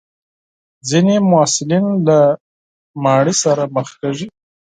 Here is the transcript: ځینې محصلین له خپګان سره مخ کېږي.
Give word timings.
ځینې 0.89 1.15
محصلین 1.31 1.85
له 2.07 2.19
خپګان 2.35 3.39
سره 3.41 3.63
مخ 3.75 3.87
کېږي. 3.99 4.27